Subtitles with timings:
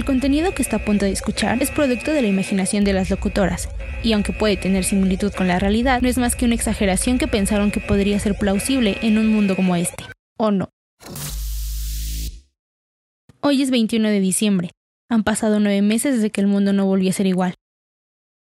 [0.00, 3.10] El contenido que está a punto de escuchar es producto de la imaginación de las
[3.10, 3.68] locutoras,
[4.02, 7.28] y aunque puede tener similitud con la realidad, no es más que una exageración que
[7.28, 10.04] pensaron que podría ser plausible en un mundo como este.
[10.38, 10.70] ¿O no?
[13.42, 14.70] Hoy es 21 de diciembre.
[15.10, 17.52] Han pasado nueve meses desde que el mundo no volvió a ser igual.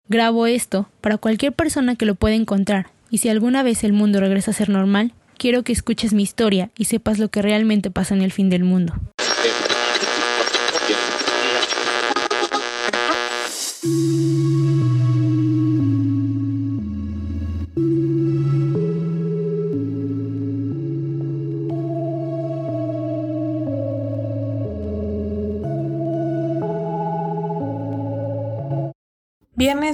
[0.07, 4.21] Grabo esto para cualquier persona que lo pueda encontrar, y si alguna vez el mundo
[4.21, 8.16] regresa a ser normal, quiero que escuches mi historia y sepas lo que realmente pasa
[8.16, 8.94] en el fin del mundo.
[13.82, 14.60] Viernes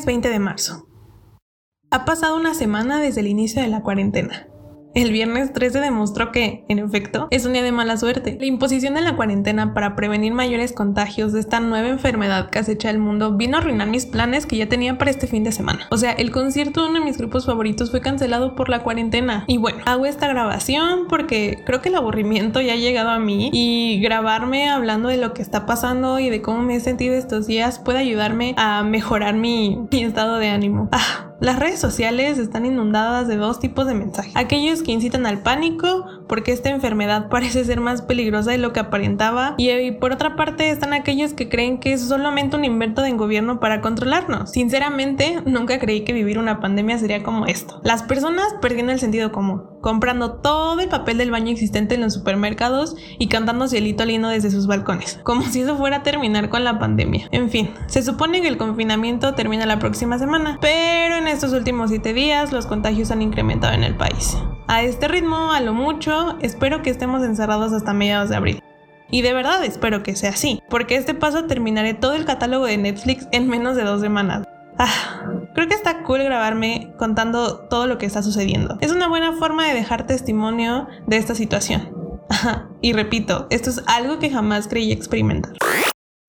[0.05, 0.87] 20 de marzo.
[1.91, 4.47] Ha pasado una semana desde el inicio de la cuarentena.
[4.95, 8.37] El viernes 13 demostró que, en efecto, es un día de mala suerte.
[8.39, 12.89] La imposición de la cuarentena para prevenir mayores contagios de esta nueva enfermedad que acecha
[12.91, 15.85] el mundo vino a arruinar mis planes que ya tenía para este fin de semana.
[15.91, 19.43] O sea, el concierto de uno de mis grupos favoritos fue cancelado por la cuarentena.
[19.47, 23.49] Y bueno, hago esta grabación porque creo que el aburrimiento ya ha llegado a mí
[23.51, 27.47] y grabarme hablando de lo que está pasando y de cómo me he sentido estos
[27.47, 30.87] días puede ayudarme a mejorar mi, mi estado de ánimo.
[30.93, 34.35] Ah, las redes sociales están inundadas de dos tipos de mensajes.
[34.35, 38.79] Aquellos que incitan al pánico porque esta enfermedad parece ser más peligrosa de lo que
[38.79, 43.15] aparentaba y, por otra parte están aquellos que creen que es solamente un invento del
[43.15, 44.51] gobierno para controlarnos.
[44.51, 47.79] Sinceramente, nunca creí que vivir una pandemia sería como esto.
[47.83, 52.13] Las personas perdiendo el sentido común, comprando todo el papel del baño existente en los
[52.13, 56.63] supermercados y cantando cielito lindo desde sus balcones, como si eso fuera a terminar con
[56.63, 57.27] la pandemia.
[57.31, 61.89] En fin, se supone que el confinamiento termina la próxima semana, pero en estos últimos
[61.89, 64.37] 7 días los contagios han incrementado en el país.
[64.67, 68.63] A este ritmo, a lo mucho, espero que estemos encerrados hasta mediados de abril.
[69.11, 72.77] Y de verdad espero que sea así, porque este paso terminaré todo el catálogo de
[72.77, 74.47] Netflix en menos de dos semanas.
[74.79, 78.77] Ah, creo que está cool grabarme contando todo lo que está sucediendo.
[78.79, 81.93] Es una buena forma de dejar testimonio de esta situación.
[82.81, 85.51] y repito, esto es algo que jamás creí experimentar.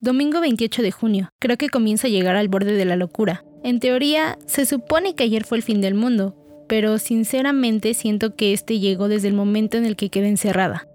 [0.01, 1.33] Domingo 28 de junio.
[1.39, 3.45] Creo que comienza a llegar al borde de la locura.
[3.65, 6.37] En teoría, se supone que ayer fue el fin del mundo,
[6.69, 10.87] pero sinceramente siento que este llegó desde el momento en el que quedé encerrada.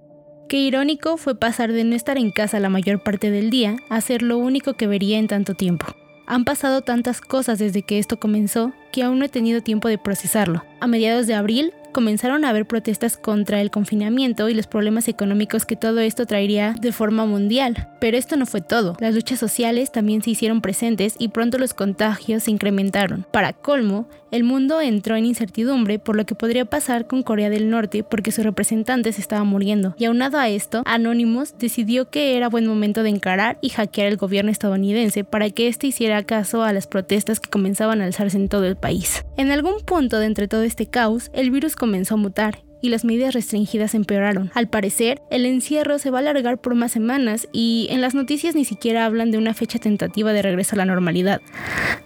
[0.48, 4.02] Qué irónico fue pasar de no estar en casa la mayor parte del día a
[4.02, 5.88] ser lo único que vería en tanto tiempo.
[6.28, 9.98] Han pasado tantas cosas desde que esto comenzó que aún no he tenido tiempo de
[9.98, 10.64] procesarlo.
[10.80, 15.66] A mediados de abril comenzaron a haber protestas contra el confinamiento y los problemas económicos
[15.66, 17.90] que todo esto traería de forma mundial.
[18.00, 18.96] Pero esto no fue todo.
[19.00, 23.26] Las luchas sociales también se hicieron presentes y pronto los contagios se incrementaron.
[23.32, 27.70] Para colmo, el mundo entró en incertidumbre por lo que podría pasar con Corea del
[27.70, 29.94] Norte porque sus representantes estaban muriendo.
[29.98, 34.18] Y aunado a esto, Anonymous decidió que era buen momento de encarar y hackear el
[34.18, 38.50] gobierno estadounidense para que éste hiciera caso a las protestas que comenzaban a alzarse en
[38.50, 39.26] todo el país.
[39.38, 43.06] En algún punto de entre todo este caos, el virus comenzó a mutar y las
[43.06, 44.52] medidas restringidas empeoraron.
[44.54, 48.56] Al parecer, el encierro se va a alargar por más semanas y en las noticias
[48.56, 51.42] ni siquiera hablan de una fecha tentativa de regreso a la normalidad.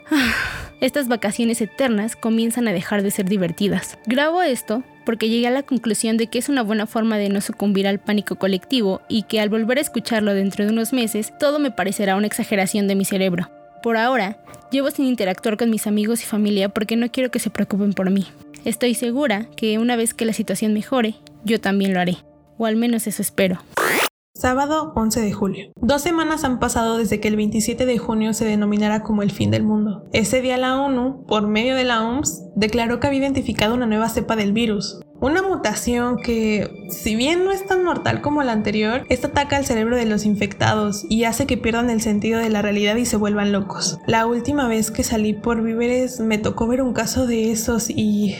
[0.81, 3.97] Estas vacaciones eternas comienzan a dejar de ser divertidas.
[4.05, 7.39] Grabo esto porque llegué a la conclusión de que es una buena forma de no
[7.39, 11.59] sucumbir al pánico colectivo y que al volver a escucharlo dentro de unos meses todo
[11.59, 13.49] me parecerá una exageración de mi cerebro.
[13.81, 14.37] Por ahora,
[14.71, 18.09] llevo sin interactuar con mis amigos y familia porque no quiero que se preocupen por
[18.09, 18.25] mí.
[18.65, 22.17] Estoy segura que una vez que la situación mejore, yo también lo haré.
[22.57, 23.61] O al menos eso espero.
[24.37, 25.71] Sábado 11 de julio.
[25.79, 29.49] Dos semanas han pasado desde que el 27 de junio se denominara como el fin
[29.49, 30.03] del mundo.
[30.11, 34.09] Ese día la ONU, por medio de la OMS, declaró que había identificado una nueva
[34.09, 34.99] cepa del virus.
[35.21, 39.65] Una mutación que, si bien no es tan mortal como la anterior, esta ataca al
[39.65, 43.15] cerebro de los infectados y hace que pierdan el sentido de la realidad y se
[43.15, 43.99] vuelvan locos.
[44.05, 48.35] La última vez que salí por víveres me tocó ver un caso de esos y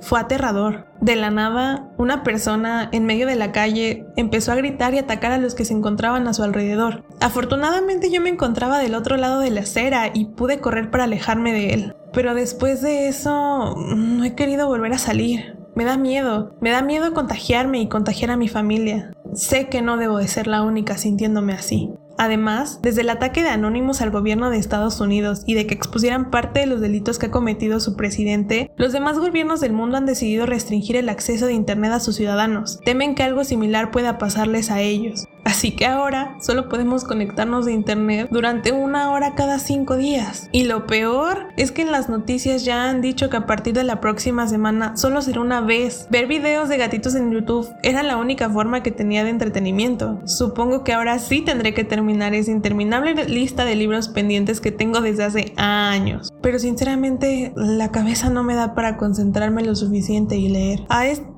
[0.00, 0.86] fue aterrador.
[1.00, 5.32] De la nada, una persona en medio de la calle empezó a gritar y atacar
[5.32, 7.04] a los que se encontraban a su alrededor.
[7.20, 11.52] Afortunadamente yo me encontraba del otro lado de la acera y pude correr para alejarme
[11.52, 11.96] de él.
[12.12, 15.56] Pero después de eso, no he querido volver a salir.
[15.74, 19.12] Me da miedo, me da miedo contagiarme y contagiar a mi familia.
[19.34, 21.92] Sé que no debo de ser la única sintiéndome así.
[22.18, 26.30] Además, desde el ataque de Anonymous al gobierno de Estados Unidos y de que expusieran
[26.30, 30.04] parte de los delitos que ha cometido su presidente, los demás gobiernos del mundo han
[30.04, 32.80] decidido restringir el acceso de Internet a sus ciudadanos.
[32.84, 35.26] Temen que algo similar pueda pasarles a ellos.
[35.48, 40.50] Así que ahora solo podemos conectarnos de internet durante una hora cada cinco días.
[40.52, 43.82] Y lo peor es que en las noticias ya han dicho que a partir de
[43.82, 46.06] la próxima semana solo será una vez.
[46.10, 50.20] Ver videos de gatitos en YouTube era la única forma que tenía de entretenimiento.
[50.26, 55.00] Supongo que ahora sí tendré que terminar esa interminable lista de libros pendientes que tengo
[55.00, 56.30] desde hace años.
[56.42, 60.84] Pero sinceramente la cabeza no me da para concentrarme lo suficiente y leer.
[60.90, 61.37] A esto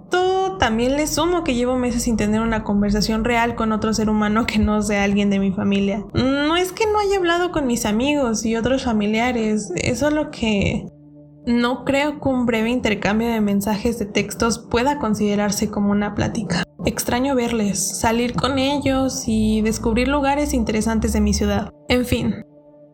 [0.60, 4.46] también le sumo que llevo meses sin tener una conversación real con otro ser humano
[4.46, 6.04] que no sea alguien de mi familia.
[6.14, 10.86] No es que no haya hablado con mis amigos y otros familiares, es lo que
[11.46, 16.62] no creo que un breve intercambio de mensajes de textos pueda considerarse como una plática.
[16.84, 21.70] Extraño verles, salir con ellos y descubrir lugares interesantes de mi ciudad.
[21.88, 22.44] En fin,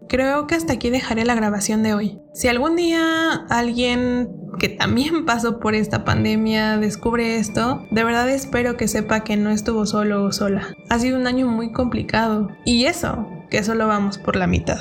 [0.09, 2.19] creo que hasta aquí dejaré la grabación de hoy.
[2.33, 8.77] Si algún día alguien que también pasó por esta pandemia descubre esto, de verdad espero
[8.77, 10.75] que sepa que no estuvo solo o sola.
[10.89, 12.49] Ha sido un año muy complicado.
[12.65, 14.79] Y eso, que solo vamos por la mitad.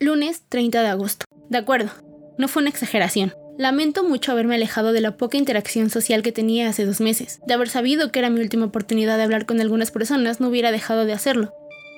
[0.00, 1.24] Lunes 30 de agosto.
[1.48, 1.90] De acuerdo,
[2.38, 3.32] no fue una exageración.
[3.58, 7.40] Lamento mucho haberme alejado de la poca interacción social que tenía hace dos meses.
[7.46, 10.72] De haber sabido que era mi última oportunidad de hablar con algunas personas, no hubiera
[10.72, 11.54] dejado de hacerlo.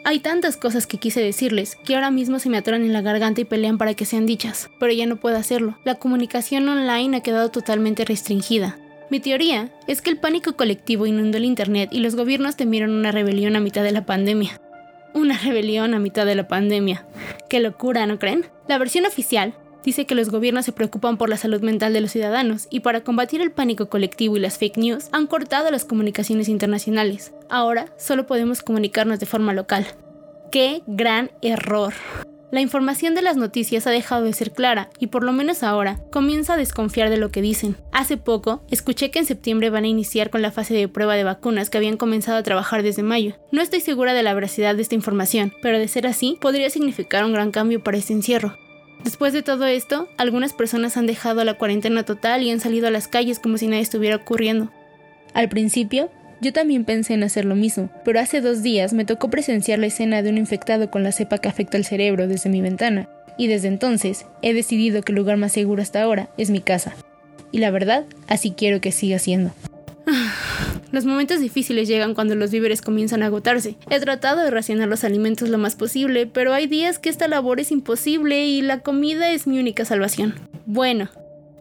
[0.09, 3.43] Hay tantas cosas que quise decirles que ahora mismo se me atoran en la garganta
[3.43, 5.77] y pelean para que sean dichas, pero ya no puedo hacerlo.
[5.85, 8.79] La comunicación online ha quedado totalmente restringida.
[9.11, 13.13] Mi teoría es que el pánico colectivo inundó el Internet y los gobiernos temieron una
[13.13, 14.59] rebelión a mitad de la pandemia.
[15.13, 17.07] Una rebelión a mitad de la pandemia.
[17.51, 18.47] Qué locura, ¿no creen?
[18.67, 19.53] La versión oficial
[19.85, 23.03] dice que los gobiernos se preocupan por la salud mental de los ciudadanos y para
[23.03, 27.35] combatir el pánico colectivo y las fake news han cortado las comunicaciones internacionales.
[27.51, 29.87] Ahora solo podemos comunicarnos de forma local.
[30.51, 31.95] ¡Qué gran error!
[32.51, 36.01] La información de las noticias ha dejado de ser clara y por lo menos ahora
[36.11, 37.77] comienza a desconfiar de lo que dicen.
[37.93, 41.25] Hace poco escuché que en septiembre van a iniciar con la fase de prueba de
[41.25, 43.35] vacunas que habían comenzado a trabajar desde mayo.
[43.53, 47.23] No estoy segura de la veracidad de esta información, pero de ser así podría significar
[47.27, 48.57] un gran cambio para este encierro.
[49.05, 52.91] Después de todo esto, algunas personas han dejado la cuarentena total y han salido a
[52.91, 54.71] las calles como si nada estuviera ocurriendo.
[55.35, 59.31] Al principio, yo también pensé en hacer lo mismo, pero hace dos días me tocó
[59.31, 62.61] presenciar la escena de un infectado con la cepa que afecta al cerebro desde mi
[62.61, 66.61] ventana, y desde entonces he decidido que el lugar más seguro hasta ahora es mi
[66.61, 66.95] casa.
[67.51, 69.53] Y la verdad, así quiero que siga siendo.
[70.93, 73.77] Los momentos difíciles llegan cuando los víveres comienzan a agotarse.
[73.91, 77.61] He tratado de racionar los alimentos lo más posible, pero hay días que esta labor
[77.61, 80.35] es imposible y la comida es mi única salvación.
[80.65, 81.11] Bueno,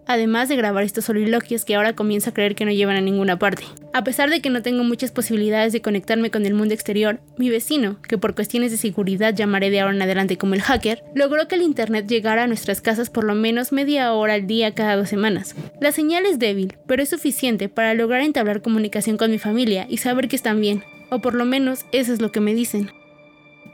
[0.05, 3.37] además de grabar estos soliloquios que ahora comienzo a creer que no llevan a ninguna
[3.37, 3.63] parte.
[3.97, 7.49] A pesar de que no tengo muchas posibilidades de conectarme con el mundo exterior, mi
[7.49, 11.47] vecino, que por cuestiones de seguridad llamaré de ahora en adelante como el hacker, logró
[11.47, 14.95] que el Internet llegara a nuestras casas por lo menos media hora al día cada
[14.97, 15.55] dos semanas.
[15.81, 19.97] La señal es débil, pero es suficiente para lograr entablar comunicación con mi familia y
[19.97, 22.91] saber que están bien, o por lo menos eso es lo que me dicen.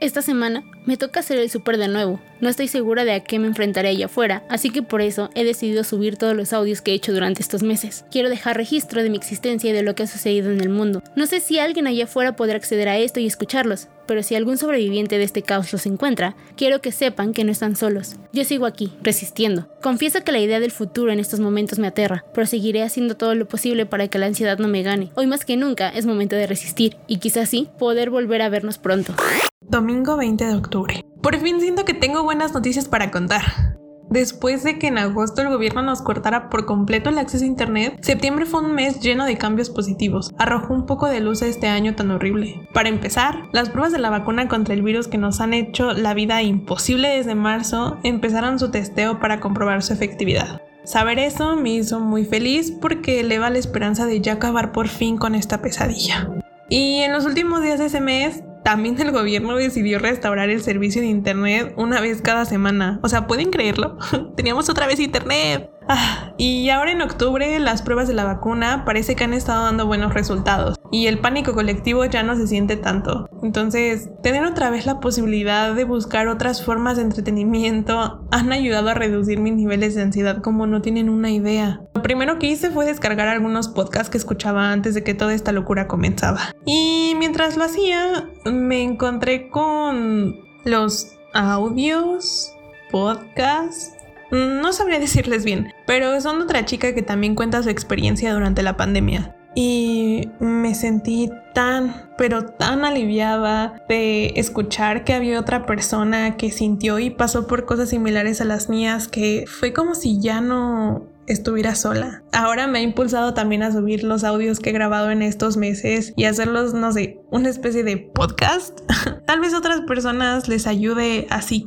[0.03, 2.19] Esta semana me toca hacer el súper de nuevo.
[2.41, 5.45] No estoy segura de a qué me enfrentaré allá afuera, así que por eso he
[5.45, 8.03] decidido subir todos los audios que he hecho durante estos meses.
[8.11, 11.01] Quiero dejar registro de mi existencia y de lo que ha sucedido en el mundo.
[11.15, 14.57] No sé si alguien allá afuera podrá acceder a esto y escucharlos, pero si algún
[14.57, 18.15] sobreviviente de este caos los encuentra, quiero que sepan que no están solos.
[18.31, 19.67] Yo sigo aquí, resistiendo.
[19.81, 23.35] Confieso que la idea del futuro en estos momentos me aterra, pero seguiré haciendo todo
[23.35, 25.11] lo posible para que la ansiedad no me gane.
[25.15, 28.77] Hoy más que nunca es momento de resistir y quizás sí poder volver a vernos
[28.77, 29.13] pronto.
[29.61, 31.05] Domingo 20 de octubre.
[31.21, 33.72] Por fin siento que tengo buenas noticias para contar.
[34.13, 37.97] Después de que en agosto el gobierno nos cortara por completo el acceso a Internet,
[38.01, 40.31] septiembre fue un mes lleno de cambios positivos.
[40.37, 42.61] Arrojó un poco de luz a este año tan horrible.
[42.73, 46.13] Para empezar, las pruebas de la vacuna contra el virus que nos han hecho la
[46.13, 50.61] vida imposible desde marzo empezaron su testeo para comprobar su efectividad.
[50.83, 55.17] Saber eso me hizo muy feliz porque eleva la esperanza de ya acabar por fin
[55.17, 56.29] con esta pesadilla.
[56.69, 61.01] Y en los últimos días de ese mes también el gobierno decidió restaurar el servicio
[61.01, 62.99] de internet una vez cada semana.
[63.03, 63.97] O sea, ¿pueden creerlo?
[64.35, 65.69] Teníamos otra vez internet.
[65.87, 69.85] Ah, y ahora en octubre las pruebas de la vacuna parece que han estado dando
[69.85, 73.27] buenos resultados y el pánico colectivo ya no se siente tanto.
[73.41, 78.93] Entonces, tener otra vez la posibilidad de buscar otras formas de entretenimiento han ayudado a
[78.93, 81.81] reducir mis niveles de ansiedad como no tienen una idea.
[81.95, 85.51] Lo primero que hice fue descargar algunos podcasts que escuchaba antes de que toda esta
[85.51, 86.53] locura comenzaba.
[86.65, 92.53] Y mientras lo hacía, me encontré con los audios,
[92.91, 94.02] podcasts
[94.33, 98.75] no sabría decirles bien, pero son otra chica que también cuenta su experiencia durante la
[98.75, 99.35] pandemia.
[99.55, 106.97] Y me sentí tan, pero tan aliviada de escuchar que había otra persona que sintió
[106.97, 111.75] y pasó por cosas similares a las mías, que fue como si ya no estuviera
[111.75, 112.23] sola.
[112.31, 116.13] Ahora me ha impulsado también a subir los audios que he grabado en estos meses
[116.15, 118.79] y hacerlos, no sé, una especie de podcast.
[119.25, 121.63] Tal vez otras personas les ayude así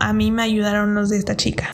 [0.00, 1.70] a mí me ayudaron los de esta chica.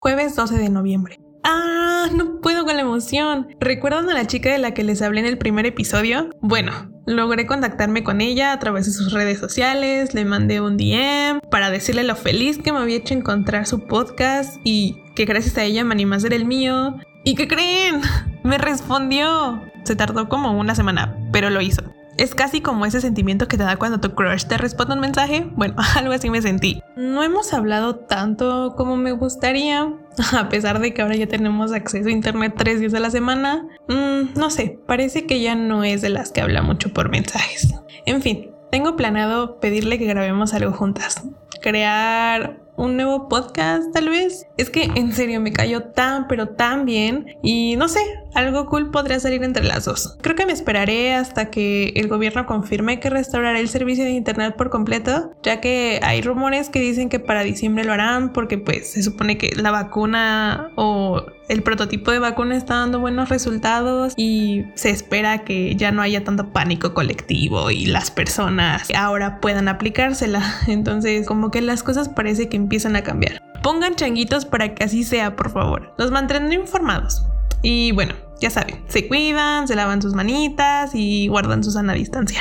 [0.00, 1.18] Jueves 12 de noviembre.
[1.44, 3.48] Ah, no puedo con la emoción.
[3.60, 6.30] ¿Recuerdan a la chica de la que les hablé en el primer episodio?
[6.40, 6.72] Bueno,
[7.06, 11.70] logré contactarme con ella a través de sus redes sociales, le mandé un DM para
[11.70, 15.84] decirle lo feliz que me había hecho encontrar su podcast y que gracias a ella
[15.84, 16.96] me animé a hacer el mío.
[17.24, 18.00] ¿Y qué creen?
[18.44, 19.62] Me respondió.
[19.84, 21.82] Se tardó como una semana, pero lo hizo.
[22.16, 25.46] Es casi como ese sentimiento que te da cuando tu crush te responde un mensaje.
[25.56, 26.82] Bueno, algo así me sentí.
[26.96, 29.92] No hemos hablado tanto como me gustaría,
[30.32, 33.66] a pesar de que ahora ya tenemos acceso a internet tres días a la semana.
[33.88, 37.74] Mm, no sé, parece que ya no es de las que habla mucho por mensajes.
[38.06, 41.22] En fin, tengo planeado pedirle que grabemos algo juntas.
[41.60, 44.46] Crear un nuevo podcast tal vez.
[44.56, 48.00] Es que en serio me cayó tan pero tan bien y no sé,
[48.34, 50.16] algo cool podría salir entre las dos.
[50.20, 54.56] Creo que me esperaré hasta que el gobierno confirme que restaurará el servicio de internet
[54.56, 58.92] por completo, ya que hay rumores que dicen que para diciembre lo harán porque pues
[58.92, 64.64] se supone que la vacuna o el prototipo de vacuna está dando buenos resultados y
[64.74, 70.42] se espera que ya no haya tanto pánico colectivo y las personas ahora puedan aplicársela.
[70.66, 73.42] Entonces como que las cosas parece que empiezan a cambiar.
[73.62, 75.94] Pongan changuitos para que así sea, por favor.
[75.96, 77.24] Los mantendré informados.
[77.62, 82.40] Y bueno, ya saben, se cuidan, se lavan sus manitas y guardan su sana distancia.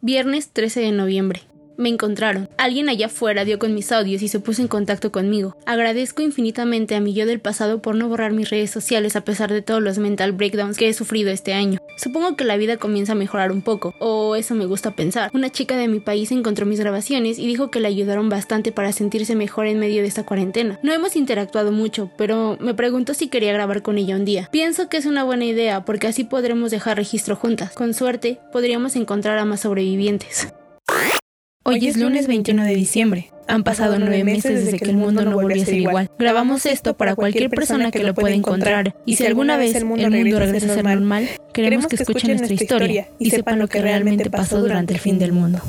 [0.00, 1.42] Viernes 13 de noviembre.
[1.78, 2.48] Me encontraron.
[2.56, 5.56] Alguien allá afuera dio con mis audios y se puso en contacto conmigo.
[5.64, 9.52] Agradezco infinitamente a mi yo del pasado por no borrar mis redes sociales a pesar
[9.52, 11.78] de todos los mental breakdowns que he sufrido este año.
[11.96, 15.30] Supongo que la vida comienza a mejorar un poco, o eso me gusta pensar.
[15.32, 18.90] Una chica de mi país encontró mis grabaciones y dijo que le ayudaron bastante para
[18.90, 20.80] sentirse mejor en medio de esta cuarentena.
[20.82, 24.48] No hemos interactuado mucho, pero me preguntó si quería grabar con ella un día.
[24.50, 27.72] Pienso que es una buena idea porque así podremos dejar registro juntas.
[27.72, 30.52] Con suerte, podríamos encontrar a más sobrevivientes.
[31.70, 33.30] Hoy es lunes 21 de diciembre.
[33.46, 36.10] Han pasado nueve meses desde que el mundo no volvió a ser igual.
[36.18, 38.96] Grabamos esto para cualquier persona que lo pueda encontrar.
[39.04, 43.10] Y si alguna vez el mundo regresa a ser normal, queremos que escuchen nuestra historia
[43.18, 45.60] y sepan lo que realmente pasó durante el fin del mundo.